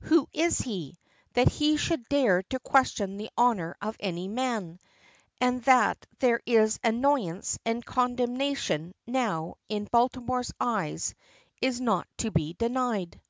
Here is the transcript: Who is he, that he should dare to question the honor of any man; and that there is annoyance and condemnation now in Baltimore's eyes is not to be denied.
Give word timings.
Who 0.00 0.28
is 0.32 0.58
he, 0.58 0.98
that 1.34 1.46
he 1.48 1.76
should 1.76 2.08
dare 2.08 2.42
to 2.50 2.58
question 2.58 3.18
the 3.18 3.30
honor 3.38 3.76
of 3.80 3.96
any 4.00 4.26
man; 4.26 4.80
and 5.40 5.62
that 5.62 6.06
there 6.18 6.40
is 6.44 6.80
annoyance 6.82 7.56
and 7.64 7.84
condemnation 7.86 8.94
now 9.06 9.58
in 9.68 9.84
Baltimore's 9.84 10.50
eyes 10.58 11.14
is 11.62 11.80
not 11.80 12.08
to 12.16 12.32
be 12.32 12.54
denied. 12.54 13.20